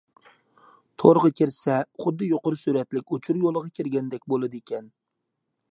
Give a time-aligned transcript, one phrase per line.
[1.03, 4.91] تورغا كىرسە، خۇددى يۇقىرى سۈرئەتلىك ئۇچۇر يولىغا كىرگەندەك بولىدىكەن.